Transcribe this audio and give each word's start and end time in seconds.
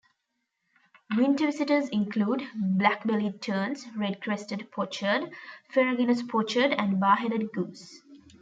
Winter 1.15 1.45
visitors 1.45 1.87
include 1.89 2.41
black-bellied 2.55 3.39
terns, 3.39 3.85
red-crested 3.95 4.71
pochard, 4.71 5.31
ferruginous 5.71 6.23
pochard 6.27 6.73
and 6.75 6.99
bar-headed 6.99 7.51
goose. 7.53 8.01